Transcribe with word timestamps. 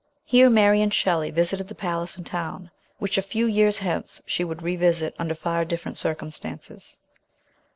Here 0.25 0.49
Mary 0.49 0.81
and 0.81 0.91
Shelley 0.91 1.29
visited 1.29 1.67
the 1.67 1.75
palace 1.75 2.17
and 2.17 2.25
town, 2.25 2.71
which 2.97 3.19
a 3.19 3.21
few 3.21 3.45
years 3.45 3.77
hence 3.77 4.19
she 4.25 4.43
would 4.43 4.63
revisit 4.63 5.13
under 5.19 5.35
far 5.35 5.63
different 5.63 5.95
circumstances. 5.95 6.97